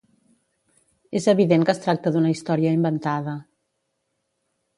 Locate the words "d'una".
2.17-2.33